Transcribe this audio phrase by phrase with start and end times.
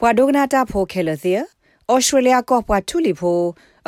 [0.00, 1.34] ဘွာဒိုဂနာတာဖိုခဲလသေ
[1.92, 3.40] ဩစတြေးလျကောဘွာထူလီဖို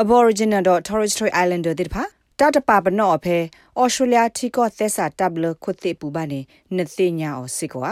[0.03, 2.03] Aboriginal Torres Strait Islander တိဖာ
[2.39, 3.37] တတပပနော့ဖဲ
[3.81, 6.41] ဩစတြေးလျထီကောသက်စာတပ်လခွတ်တိပူပါနေ
[6.77, 7.91] နသိညာဩစစ်ကွာ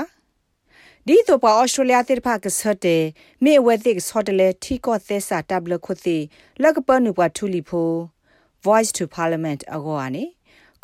[1.07, 2.97] ဒီတော့ပါဩစတြေးလျတိဖာကဆတ်တေ
[3.45, 6.19] မေဝဲတိကဆော့တလေထီကောသက်စာတပ်လခွတ်တိ
[6.63, 7.91] လကပနုပွားထူလီဖို
[8.65, 10.25] Voice to Parliament အကောအနေ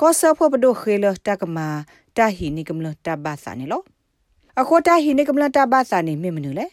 [0.00, 1.68] ကောဆဖို့ပဒိုခေလတကမာ
[2.16, 3.82] တာဟီနိကမလတဘသနေလော
[4.60, 6.66] အခေါ်တာဟီနိကမလတဘသနေမိမနုလေ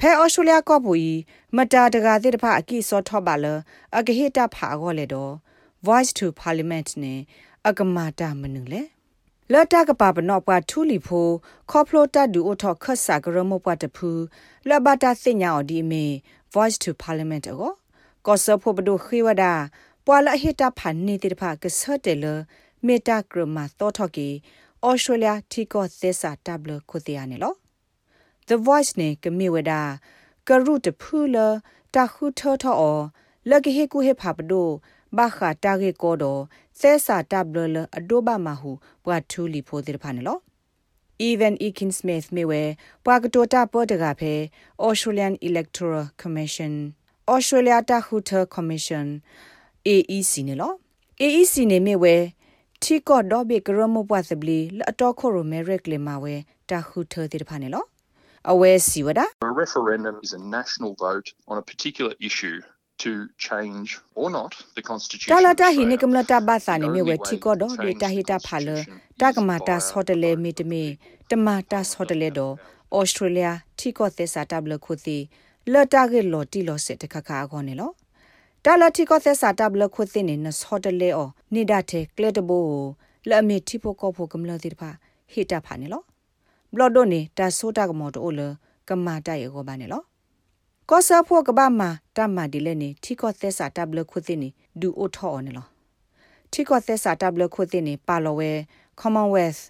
[0.00, 1.10] ဖဲဩစတြေးလျကောပူဤ
[1.56, 3.46] မတာတကာတိတဖအကိစောထောပါလ
[3.96, 5.32] အကဟိတဖာကောလေတော့
[5.86, 7.14] voice to parliament နေ
[7.68, 8.82] အကမာတာမနုလေ
[9.52, 11.28] လတ်တကပါပနော့ပွားထူလီဖို
[11.70, 14.10] ခေါပလိုတဒူအိုထောခတ်စာကရမောပွားတဖူ
[14.68, 16.04] လဘတာစညာအော်ဒီမေ
[16.54, 17.72] voice to parliament အော
[18.26, 19.54] ကောဆဖို့ဘဒိုခိဝဒါ
[20.06, 22.24] ပွာလဟိတဖန်နေတိတဖကဆတ်တယ်လ
[22.86, 24.28] မေတာဂရမသောထော့ကီ
[24.86, 27.54] ဩစတြေးလျတီကောသစ္စာတဘလခုတရနေလော
[28.48, 29.80] The Voice ne kemiweda
[30.46, 31.46] karu de phula
[31.92, 32.92] ta khu tho tho o
[33.50, 34.80] lagi he ku he pha pdo
[35.16, 36.32] ba kha ta ge ko do
[36.80, 38.70] se sa ta blo le ado ba ma hu
[39.04, 40.34] bwa thu li pho de pha ne lo
[41.28, 42.62] even ekin smith mewe
[43.04, 44.32] bwa ka to ta po de ga phe
[44.86, 46.72] australian electoral commission
[47.34, 49.06] australia ta hu tho commission
[49.92, 50.68] aec ne lo
[51.26, 52.16] aec ne mewe
[52.82, 56.34] တီကော့ဒေါ်ဘေကရမဘွားစပလီလအတော့ခိုရိုမဲရက်လေမာဝဲ
[56.70, 57.84] တာခုထောတိတဖာနေလော
[58.50, 62.58] အဝဲစီဝဒ A referendum is a national vote on a particular issue
[63.04, 63.10] to
[63.46, 63.88] change
[64.20, 65.28] or not the constitution.
[65.32, 67.92] Tala ta hi nikum la ta ba sa ne me we thi ko do de
[68.00, 68.76] ta hi ta pha le
[69.20, 70.82] ta kama ta so de le mi de me
[71.28, 72.46] tama ta so de le do
[72.98, 75.18] Australia thi ko the sa ta blo khu ti
[75.72, 77.88] la ta ge lo ti lo se de kha kha ko ne lo
[78.64, 82.64] တာလတိကောသက်စာတဘလခုသိနေနစောတလေအောနိဒတဲ့ကလက်တဘို
[83.28, 84.90] လအမီတိဖို့ကောဖို့ကမလတိတဖာ
[85.32, 86.02] ဟိတဖာနေလော
[86.72, 88.40] ဘလော့ဒိုနေတာဆိုတာကမောတိုလ
[88.88, 90.02] ကမာတိုက်ရောပါနေလော
[90.90, 94.48] ကောဆာဖို့ကဘာမာတမဒီလဲနေတိကောသက်စာတဘလခုသိနေ
[94.80, 95.66] ဒူအိုထောနေလော
[96.52, 98.52] တိကောသက်စာတဘလခုသိနေပါလောဝဲ
[99.00, 99.62] Commonwealth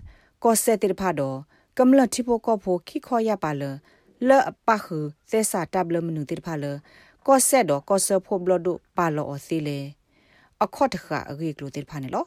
[0.44, 1.36] ကောဆက်တိတဖာတော့
[1.76, 3.62] ကမလတိဖို့ကောဖို့ခိခောရပါလ
[4.28, 4.98] လအပခု
[5.30, 6.64] သက်စာတဘလမနုတိတဖာလ
[7.26, 9.78] ကောဆက်တော့ကောဆဖို့ဘလဒပါလောအစီလေ
[10.64, 12.24] အခေါတ်တခအဂေကလိုတေဖာနေလော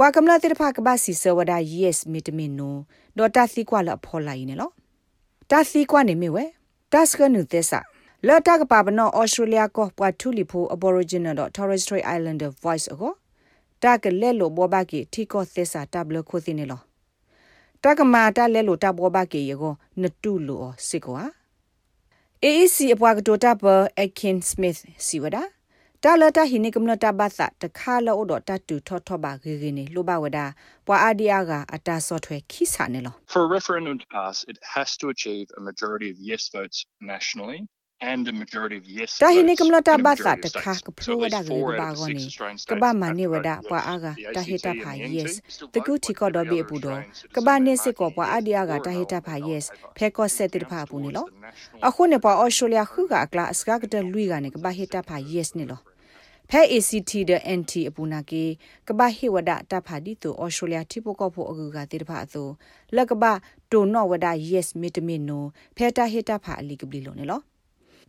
[0.00, 2.76] ပွာကမလာတေဖာကဘာစီဆဝဒါ yes မီတမင်နို
[3.18, 4.70] ဒေါ်တာစီကွာလဖော်လိုက်နေလော
[5.50, 6.44] တာစီကွာနေမိဝဲ
[6.92, 7.80] တာစကနုသက်စာ
[8.26, 13.12] လတ်တကပါဘနောဩစတြေးလျကောပွာထူလီဖို Aboriginal Torres Strait Islander Voice အကို
[13.82, 16.80] တကလက်လိုဘောဘကီထီကောသက်စာတဘလခိုသိနေလော
[17.82, 21.22] တကမာတလက်လိုတဘောဘကီယေကိုနတူလိုစစ်ကွာ
[22.44, 23.64] AEC အပွားကတိုတာပ
[24.00, 24.74] အကင်စမစ်
[25.06, 25.36] စီဝဒ
[26.04, 30.38] တာလတာဟိနိကမနတာဘသတခါလောဒတတူထောထောပါဂေဂေနေလိုဘဝဒ
[30.86, 36.78] ပွာအာဒီယာကအတာဆော့ထွဲခိစာနေလော For a referendum to pass it has to achieve a majority of yes votes
[37.12, 37.60] nationally
[38.00, 42.24] and a majority of yes တာဟိနေကမလတာဘာသာတခါကဖလိုဝဒါကလေးဘာဂောနီ
[42.70, 44.06] ကဘာမနေဝဒါပွာအာဂ
[44.36, 45.32] တာဟိတာဖာ yes
[45.74, 46.86] တကူတီကောဒဘီပူဒ
[47.34, 49.64] ကဘာနေစစ်ကောပွာအာဒီယာဂတာဟိတာဖာ yes
[49.96, 51.26] ဖဲကောဆက်တိဖာပူနေလော
[51.86, 55.80] အခုနေပွာအော်စတြေးလျခုကကလာစကကတလူကနေကဘာဟိတာဖာ yes နေလော
[56.50, 58.44] ဖဲ ACT တဲ့ NT အပူနာကေ
[58.88, 62.48] ကဘာဟိဝဒတဖာဒီတိုအော်စတြေးလျတိပိုကောဖို့အကူကတိတဖာအသို
[62.96, 63.32] လက်ကဘာ
[63.72, 65.44] တိုနော့ဝဒ yes မီတမီနို
[65.76, 67.40] ဖဲတာဟိတာဖာအလီကပလီလုံးနေလော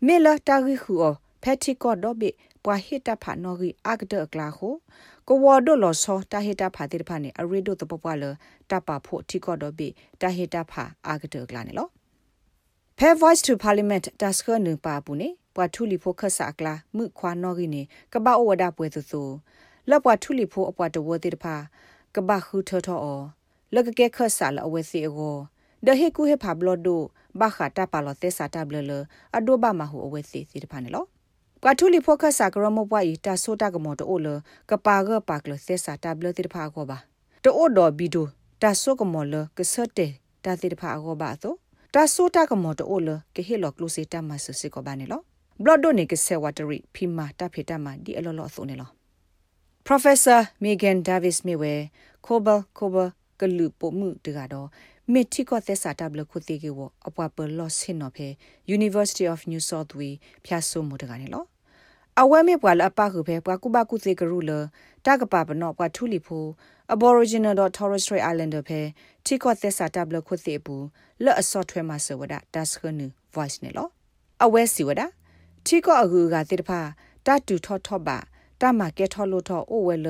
[0.05, 1.11] မေလတာဂီခူအ
[1.43, 2.29] ဖက်တီကော့ဒော့ဘီ
[2.63, 4.73] ပွာဟစ်တာဖာနော်ဂီအကဒကလာခို
[5.27, 8.23] ကိုဝဒလောဆောတာဟစ်တာဖာတိဖာနေအရီဒိုတပပွာလ
[8.69, 9.87] တပဖို့တီကော့ဒော့ဘီ
[10.21, 11.87] တာဟစ်တာဖာအကဒကလာနေလော
[12.97, 17.81] ဖဲ voice to parliament တစခနပါပူနေ ပွာထူလီဖိုခဆာကလာမှုခွာနော်ဂီနေ
[18.13, 19.21] ကပအဝဒပွဲသူသူ
[19.89, 21.55] လက်ပွာထူလီဖိုအပွားတဝတိတဖာ
[22.15, 23.21] ကပခူထောထောအော
[23.73, 25.37] လက်ကကဲခဆာလအဝဲစီအော
[25.85, 27.01] ဒဟေကူဟေဖာဘလော့ဒို
[27.39, 28.91] ဘာခတာပါလောသေစာတာဘလလ
[29.37, 31.05] အဒိုဘာမဟုအဝဲစီစီတဖာနေလော
[31.63, 34.27] ကွာထူလီဖိုကဆာကရမဘွားဤတာဆိုတာကမောတိုလ
[34.69, 36.97] ကပါကပါကလသေစာတာဘလတိတဖာကောပါ
[37.43, 38.27] တိုဒောဘီဒို
[38.61, 40.07] တာဆိုကမောလကဆတ်တေ
[40.43, 41.53] တာတိတဖာကောပါသော
[41.93, 45.21] တာဆိုတာကမောတိုလကဟေလောကလုစီတာမဆစီကောပါနေလော
[45.63, 48.89] ဘလော့ဒိုနေကဆေဝတရီဖီမာတာဖေတာမဒီအလောလောဆိုနေလော
[49.87, 51.73] Professor Megan Davis Mewe
[52.25, 53.09] Kobal Kobal
[53.39, 54.67] ကလူပိုမှုတကတော့
[55.11, 58.27] မေတီကောသက်စာတဘလခုတိကေဝအပွားပလော့စင်နော်ဖေ
[58.77, 61.43] University of New South Wales ဖျာဆုမှုတကနေလော
[62.21, 64.51] အဝဲမေပွာလအပခုဖေပွာကုပကုစေကရုလ
[65.05, 66.45] တကပပနောပွာထူလီဖို
[66.93, 68.81] Aboriginal Torres Strait Islander ဖေ
[69.25, 70.75] တီကောသက်စာတဘလခုတိပူ
[71.23, 73.87] လော့အစော့ထွဲမှာစဝဒတတ်ခနူ voice နေလော
[74.43, 75.05] အဝဲစီဝဒတီ
[75.85, 76.81] ကောအကူကတိတဖာ
[77.25, 78.17] တတူထောထောပါ
[78.61, 80.07] တမကဲထောလို့ထောအိုဝဲလ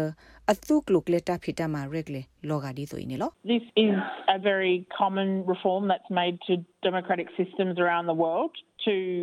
[0.52, 3.96] အသုကလုကလက်တာဖီတာမှာရက်လေလောဂါဒီဆိုင်းနော် This is
[4.36, 6.54] a very common reform that's made to
[6.88, 8.54] democratic systems around the world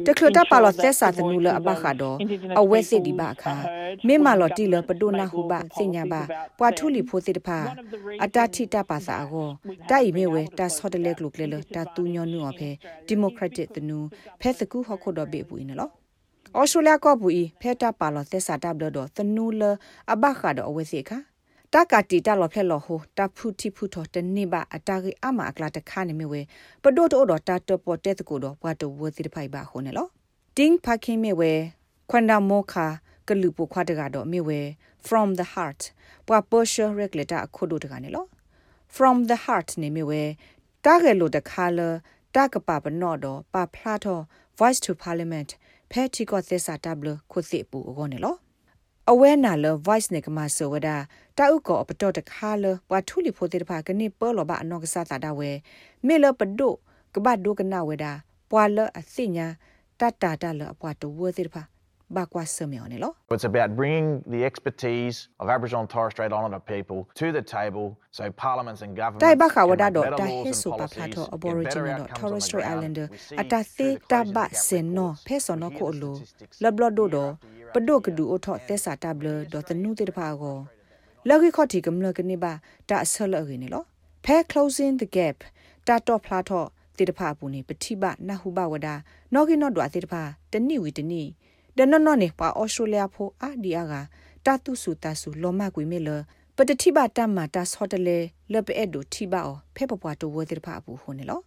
[0.09, 2.17] တခလတာပါလောသက်စာတနူလအဘခါတော့
[2.61, 3.55] အဝဲစစ်ဒီပါခါ
[4.07, 6.23] မေမလော်တီလပဒိုနာဟုပါစညာပါ
[6.59, 7.59] ပွာထူလီဖိုစစ်တဖာ
[8.25, 9.49] အတတိတပါစာကို
[9.91, 12.71] တိုင်မေဝဲတာဆော့တလက်လုကလေလတာတူညောနူအဖေ
[13.07, 13.99] ဒီမိုကရက်တစ်တနူ
[14.41, 15.93] ဖဲစကူဟခုတော့ဘေပူင်းနော်
[16.55, 19.63] ဩစတြေးလျကဘူဤဖဲတာပါလောသက်စာတဘလတော့တနူလ
[20.13, 21.19] အဘခါတော့အဝဲစစ်ခါ
[21.73, 26.41] တကတိတလောဖက်လောဟိုတဖုတိဖုထောတနေပါအတာကြီးအမအကလာတခါနေမြဝဲ
[26.83, 30.07] ပဒိုတိုတော့တတပေါ်တဲ့တကူတော့ဘွားတဝစီတဖိုင်ပါခုံနေလော
[30.57, 31.53] တင်းဖခင်မြဝဲ
[32.11, 32.87] ခွန်ဒမောခါ
[33.29, 34.61] ကလူပခွားတကတော့မြဝဲ
[35.07, 35.81] from the heart
[36.27, 38.27] ဘွာပေါ်ရှရက်လက်တာခုဒိုတကနေလော
[38.95, 40.23] from the heart နေမြဝဲ
[40.85, 41.81] တာဂဲလိုတခါလ
[42.35, 44.23] တာကပပနော့တော့ပဖလာတော့
[44.59, 45.51] voice to parliament
[45.91, 48.37] ဖဲတီကောသစ္စာတဘလခုစစ်ပူအောနေလော
[49.11, 50.89] အဝဲနာလ voice နေကမဆောဝဒ
[51.39, 55.51] တာဥကောပတော့တခါလပွားထူလီဖိုတေတဖာကနေပေါ်လဘအနောကစားတာဝဲ
[56.07, 56.69] မေလပဒု
[57.15, 58.13] ကဘဒုကနာဝဲတာ
[58.51, 59.47] ပွာလအစိညာ
[60.01, 61.63] တတာတလအပွားတဝဲတေတဖာ
[62.15, 67.45] ဘာကွာဆမေော်နေလော It's about bringing the expertise of Aboriginal and Torres Strait Islander people to the
[67.57, 67.87] table
[68.19, 73.07] so parliaments and governments တိုင်ဘခဝဒါတော့တာဟေဆူပါဖလာတော့ Aboriginal တော့ Torres Strait Islander
[73.41, 76.17] အတသေတဘစင်နောဖဲစောနောကိုလို
[76.63, 77.33] လဘလဒိုတော့
[77.75, 80.59] ပဒုကဒူအထော့သက်စာတဘလတော့တနုတေတဖာကို
[81.29, 82.53] လော်ဂီခေါတီကမလကနေပါ
[82.91, 83.83] တာဆလရနေလော
[84.25, 85.37] ဖဲ closing the gap
[85.87, 86.67] တာတော့ဖလာတော့
[86.99, 88.89] တေတဖာပူနေပတိပနဟုဘဝဒ
[89.35, 90.23] နောဂီနော့ဒွာတေတဖာ
[90.53, 91.23] တနိဝီတနိ
[91.77, 93.95] ဒနနော့နေပါအော်စတြေးလျဖိုအာဒီအာက
[94.47, 96.09] တာတုစုတာစုလောမကွေမေလ
[96.57, 98.19] ပတတိပတမတာဆော့တလေ
[98.53, 101.41] လပအဲ့ဒိုတိပါအောဖဲပပွားတိုဝတေတဖာပူဟိုနေလော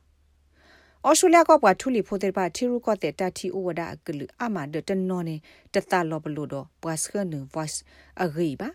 [1.06, 5.36] အော်စတြေးလျကပွားထူလီဖိုတေပါတီရူကတဲ့တာတီအိုဝဒအကလူအမဒတနော်နေ
[5.74, 7.78] တတလောဘလို့တော့ပွားစခနူ voice
[8.24, 8.70] အဂိပါ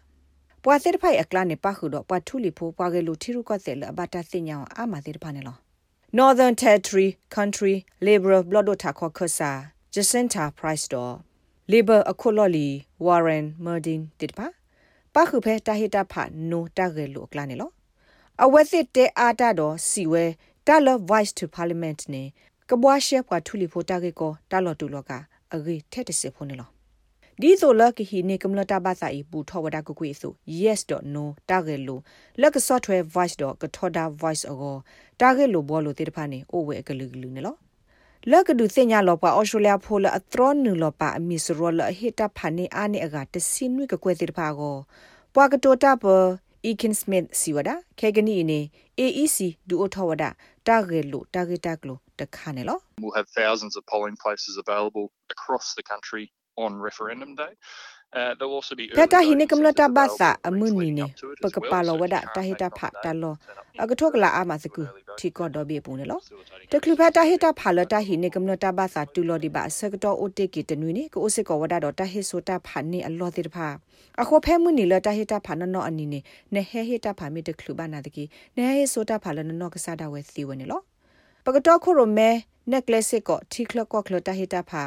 [0.64, 5.56] ပွာစစ်ဖိုင်အကလာနေပါခုတော့ပွာထူလီဖိုပွာကလူထီရုကတဲ့လအဘတာစင်ညာအာမတဲ့ဖာနေလော
[6.18, 7.74] Northern Territory Country
[8.06, 9.50] Liberal Blood ta kho khosa
[9.94, 11.04] Jacinta Price do
[11.66, 14.46] Labor Akololi Warren Merdin တစ်ပါ
[15.14, 17.70] ပါခုဖဲတာဟိတာဖာနိုတာဂေလိုကလာနေလော
[18.44, 20.24] အဝက်စစ်တဲအာတာတော့စီဝဲ
[20.66, 22.22] တာလ Vice to Parliament နေ
[22.70, 25.10] ကဘွားရှက်ပွာထူလီဖိုတာဂေကိုတာလော်တူလောက
[25.54, 26.68] အဂေထက်တစစ်ဖို့နေလော
[27.40, 31.98] ဒီဆိုလကဟီနေကမလတာဘာစာဤပူထောဝဒကကွေဆို yes.no တာဂေလို
[32.40, 33.36] လက်က software voice.
[33.62, 34.76] ကထောဒါ voice အော
[35.20, 37.56] တာဂေလိုဘောလိုတေတဖာနေအိုဝဲကလူကလူနေလော
[38.30, 44.76] လက်ကဒုစညာလောပါအော်စတြေးလျဖိုလအထရနူလောပါအမီစရောလဟီတာဖာနေအာနေအကတစင်းဝိကကွဲတေတဖာကို
[45.34, 46.04] ပွာကတိုတာပ
[46.64, 48.60] Ekin Smith siwada kegani ne
[49.04, 49.38] AEC
[49.68, 50.28] du othawada
[50.64, 56.80] tagelo tagetaglo takhane lo We'll have thousands of polling places available across the country on
[56.88, 57.52] referendum day.
[58.94, 61.04] Peta hine kamla ta basa amuni ne
[61.42, 63.38] pakapalo wada ta hita pha ta lo
[63.78, 64.86] agathok la ama saku
[65.18, 66.20] thi ko do be pu ne lo
[66.70, 69.48] te khlu pha ta hita pha lo ta hine kamla ta basa tu lo di
[69.48, 72.38] ba sakto o te ki tenui ne ko ose ko wada do ta he so
[72.40, 73.68] ta pha ni a lo ti pha
[74.20, 76.20] a kho phe mu ni lo ta hita pha no no ani ne
[76.54, 78.24] ne he hita pha mi te khlu ba na de ki
[78.56, 80.66] ne he so ta pha lo no no ka sa da we si we ne
[80.72, 80.78] lo
[81.46, 82.30] ပကတော့ခုရမဲ
[82.70, 84.82] နက်ကလစ်စစ်ကိုထီခလကောခလတာဟီတာဖာ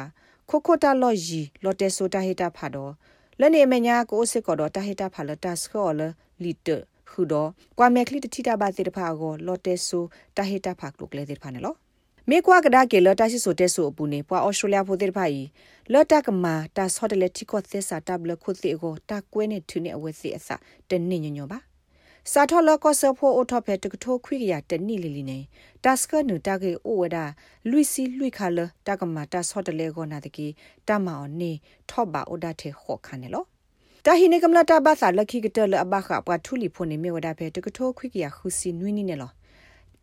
[0.50, 2.92] ခိုခိုတာလော်ဂျီလော်တဲဆိုတာဟီတာဖာတော့
[3.40, 6.00] လနေမညာကိုစစ်ကောတော့တဟိတာဖာလတာစခေါ်လ
[6.42, 6.68] လီတ
[7.10, 9.98] ခုတော့ကွာမဲကလီတတိတာဘာတိတဖာကိုလော်တဲဆူ
[10.36, 11.76] တဟိတာဖာကလုကလေတိဖာနော်
[12.30, 15.42] မေကွာကဒါကေလတာရှိဆိုတဲဆူအပူနေပွာအော်စတြေးလျဖိုတိတဖာဤ
[15.92, 20.48] လော်တာကမာတာဆော့တလက်တီကောသစ္စာတဘလခုတိကိုတာကွဲနေသူနေအဝဲစီအစ
[20.88, 21.58] တနညညပါ
[22.32, 25.38] စာထောလကောဆဖိုအိုထောဖဲတကထိုခွိကရတနိလီလီနေ
[25.84, 27.24] တတ်စကနူတကေအိုဝဒါ
[27.70, 30.46] လူစီလူခါလတကမာတဆော့တလေကောနာတကီ
[30.88, 31.52] တမောင်နေ
[31.90, 33.44] ထော့ပါအိုဒါထေခော့ခါနေလော
[34.04, 39.30] တာဟိနေကမလာတာဘာသာလခိကတလအဘခပွားထူလီဖိုနေမြေဝဒါဖဲတကထိုခွိကရခုစီနွိနီနေလော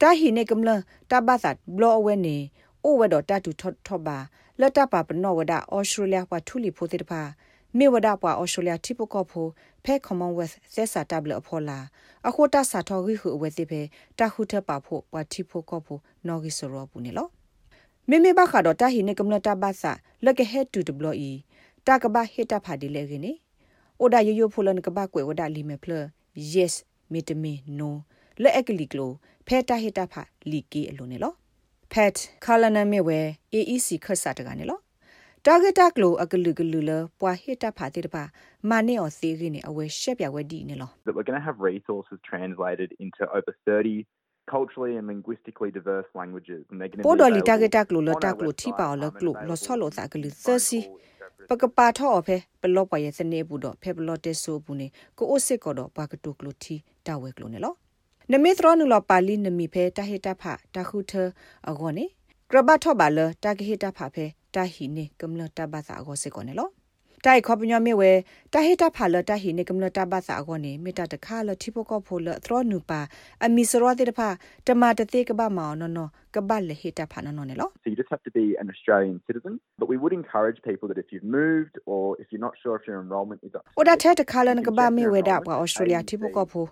[0.02, 0.76] တာဟိနေကမလာ
[1.12, 2.36] တာဘာသာဘလောအဝဲနေ
[2.84, 4.18] အိုဝဲတော့တတူထော့ထော့ပါ
[4.60, 7.22] လတ်တပါပနောဝဒါအော်စတြေးလျပွားထူလီဖိုတေတဖာ
[7.78, 9.48] မြေဝဒပွားအော်စတြေးလျတိပကောဖို
[9.84, 11.80] ဖဲ Commonwealth သက်စာတဘလအဖော်လာ
[12.28, 13.82] အခုတဆာထောဂိဟုအဝဲတိဖဲ
[14.20, 17.28] တခုထပါဖို့ပွားတိဖိုကောဖိုနော်ဂီဆိုရောပူနေလော
[18.10, 19.92] မေမေဘခါတော့တဟိနေကမလတာဘာသာ
[20.26, 21.32] လကဟဲတူဒဘလီ
[21.88, 23.34] တကဘာဟေတာဖာဒီလေကင်းနေ
[24.00, 25.92] အိုဒါယယဖိုလန်ကဘာကွယ်ဝဒါလီမေဖလ
[26.54, 26.74] yes
[27.12, 27.90] မီတမီ no
[28.42, 29.12] လက်အကလီကလို
[29.48, 31.34] ဖဲတာဟေတာဖာလီကီအလိုနေလော
[31.92, 33.20] pet ခါလနမေဝဲ
[33.54, 34.80] AEC ခတ်စာတကနေလော
[35.48, 38.24] တာဂက်တာကလိုအကလူကလူလပွာဟစ်တာဖာတိတပါ
[38.70, 44.06] မာနေော်သေးခင်းနေအဝဲရှက်ပြဝဲဒီနေလော that we're going to have resources translated into over 30
[44.54, 50.30] culturally and linguistically diverse languages and they're going to ပိုဒလီတာဂက်တာကလိုလတာကလိုထိပါလကလိုလဆောလိုတာကလူ
[50.96, 54.88] 30ပကပါထောအဖဲပလော့ပွားရဲ့စနေဘူးတော့ဖဲပလော့တက်ဆိုဘူးနေ
[55.18, 56.76] ကိုအိုစစ်ကတော့ဘာကတုကလို့တီ
[57.08, 57.74] တာဝဲကလို့နေလော
[58.32, 60.44] နမေသရနုလပါလီနမီဖဲတာဟေတာဖ
[60.76, 61.14] တာခုထ
[61.70, 62.06] အဂောနေ
[62.50, 64.26] ကရဘတ်ထောပါလတာကဟေတာဖဖဲ
[64.56, 66.70] တာဟီနေကမ္လတာဘာသာအကိုစေကောနယ်လော
[67.26, 68.12] တိုက်ခေါပညောမြေဝဲ
[68.54, 73.02] တဟိတဖာလတဟိနေကမလတပါစာအကောနေမေတ္တာတခါလထိဖို့ကဖို့လသရနူပါ
[73.44, 74.30] အမီစရောတိတဖာ
[74.68, 81.00] တမတသိကပမောင်နော်နော်ကပတ်လဟိတဖာနော်နော်နေလော So you just have to be an Australian citizen but we would encourage people that
[81.04, 86.68] if you've moved or if you're not sure if your enrollment is up ဩဒါထက်တခါလနကပမေဝဲဒါပွားဩစတြေးလျထိဖို့ကဖို့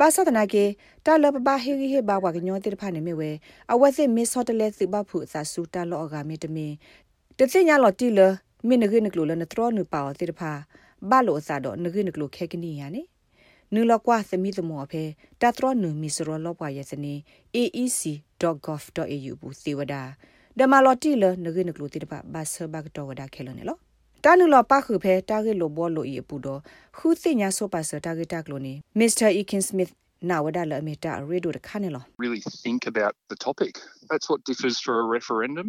[0.00, 0.64] ဘာသာတနာကေ
[1.06, 3.30] တလပပဟိဟိဘာဝကညောတိတဖာနေမြေဝဲ
[3.72, 6.72] အဝတ်စစ်မစ်ဆော့တလဲစုပဖူအစာစုတလောအဂါမေတမင်
[7.40, 8.20] တသိညာလော်တီလ
[8.68, 10.52] မင်းငွေနကလိုလနထရနူပါဝတိတဖာ
[11.10, 13.02] ဘာလို့စာတော့ငွေနကလိုခဲကနီယာနေ
[13.74, 15.02] နူလကွာစမီသမောဖေ
[15.40, 17.14] တထရနူမီစရလောပွားရစနေ
[17.56, 20.02] aec.gov.au ဘူးစီဝဒါ
[20.58, 23.76] ဒမလော်တီလငွေနကလိုတိတဖာဘာဆဘကတော်ဝဒါခဲလို့နေလော
[24.24, 26.60] တာနူလောပါခုဖဲတာဂက်လိုဘောလိုဤအပူတော့
[26.96, 29.28] ခူးသိညာဆောပါဆတာဂက်တာကလိုနေ Mr.
[29.40, 29.92] Ekin Smith
[30.30, 33.72] နာဝဒါလမီတာရေဒိုတခါနေလော really think about the topic.
[34.10, 35.66] That's what differs for a referendum.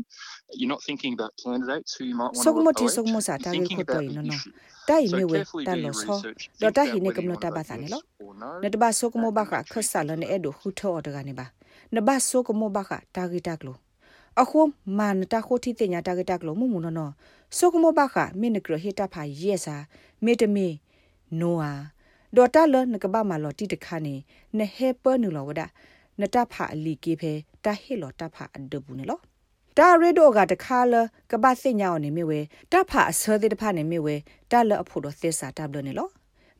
[0.59, 2.95] You're not thinking about candidates who you might want Sogmo to ti elect.
[2.97, 4.35] sogmo sa You're ta ge thinking ko to about no the no.
[4.35, 4.53] issue.
[4.89, 6.07] Tai So me we carefully ta do lo your so.
[6.15, 6.41] research.
[6.61, 7.67] Do Think ta about hi ne whether kam you no want ta to ba vote
[7.69, 7.99] sa ne yes lo.
[8.23, 8.49] or no.
[8.63, 11.45] နတဘဆုကမောဘခ That ခဆာလနေအဒခုထောတကနေပါ
[11.95, 13.77] နဘဆုကမောဘခတာဂီတကလို
[14.41, 14.59] အခု
[14.97, 17.09] မန်တခိုတီတင်ညာတာဂီတကလိုမမှုနနော
[17.57, 19.75] ဆုကမောဘခမင်းနကရဟိတဖာယေစာ
[20.25, 20.67] မေတမီ
[21.39, 21.73] နိုအာ
[22.35, 24.15] ဒေါ်တာလနကဘာမလောတီတခါနေ
[24.57, 25.61] နဟေပနူလောဝဒ
[26.19, 27.33] နတဖာအလီကေဖဲ
[27.65, 29.19] တာဟေလောတဖာအဒဘူးနေလော
[29.77, 30.95] တာရေဒိုကတခါလ
[31.31, 32.39] ကဘာစညာနေမြဝဲ
[32.71, 34.15] တဖာအစောတဲ့တဖာနေမြဝဲ
[34.51, 36.09] တာလအဖို့တော့သစ္စာတပ်လို့နေလော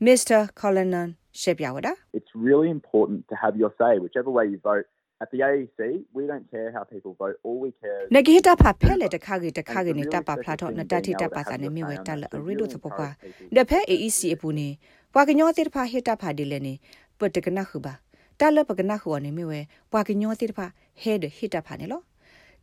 [0.06, 0.40] Mr.
[0.60, 1.08] Collinan
[1.40, 4.86] ရှေ့ပြဝဒ It's really important to have your say whichever way you vote
[5.22, 5.78] at the AEC
[6.16, 13.08] we don't care how people vote all we care is နဂီတာဖာဖဲလေတခါကြီးတခါကြီးနေတာပါဖလာတော့နတတိတပါစာနေမြဝဲတလရီဒိုသပကွာ
[13.56, 14.68] ဒဖဲ AEC အပူနေ
[15.12, 16.74] ပွာကညောတိတဖာဟေတာဖာဒီလေနေ
[17.18, 17.94] ပတကနခုပါ
[18.40, 19.60] တလပကနခုအနေမြဝဲ
[19.92, 20.66] ပွာကညောတိတဖာ
[21.02, 22.02] ဟဲဒဟေတာဖာနေလော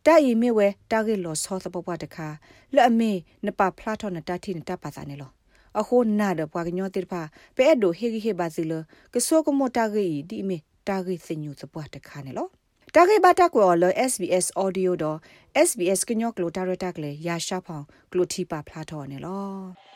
[0.06, 2.28] တာဤမြဝဲတာဂေလောဆောသပပွားတခါ
[2.74, 3.12] လဲ့အမေ
[3.46, 5.30] နပဖလာတော့နတတိနတပါစာနေလော
[5.78, 7.22] အခုနာဒပွာကညောတိတဖာ
[7.56, 8.72] ပဲအဲ့ဒိုဟေဂီဟေဘာစီလ
[9.12, 10.56] ကဆောကမောတာဂေဒီမေ
[10.88, 12.48] တာဂေစညူသပွားတခါနေလော
[12.94, 15.18] တာဂေဘာတာကွာလ SBS audio တော့
[15.68, 19.95] SBS ကညောကလိုတာရတာကလေရာရှာဖောင်ကလိုတီပါဖလာတော့နေလော